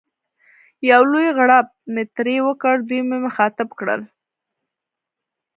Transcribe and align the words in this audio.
یو 0.89 1.01
لوی 1.11 1.27
غړپ 1.37 1.67
مې 1.93 2.03
ترې 2.15 2.37
وکړ، 2.47 2.75
دوی 2.87 3.01
مې 3.09 3.17
مخاطب 3.25 3.69
کړل. 3.79 4.01